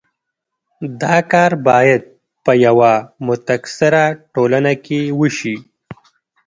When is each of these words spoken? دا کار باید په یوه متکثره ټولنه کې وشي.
دا 1.01 1.17
کار 1.31 1.51
باید 1.67 2.01
په 2.43 2.51
یوه 2.65 2.93
متکثره 3.27 4.05
ټولنه 4.33 4.73
کې 4.85 5.01
وشي. 5.19 5.55